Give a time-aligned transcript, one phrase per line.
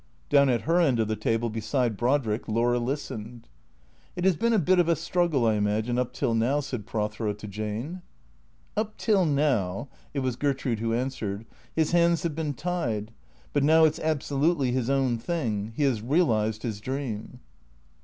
[0.29, 3.47] Down at her end of the table beside Brodrick, Laura listened."
[4.15, 7.33] It has been a bit of a struggle, I imagine, up till now," said Prothero
[7.33, 8.01] to Jane.
[8.75, 11.45] "Up till now" (it was Gertrude who answered)
[11.75, 13.11] "his hands have been tied.
[13.53, 15.71] But now it 's absolutely his own thing.
[15.75, 17.39] He has realized his dream."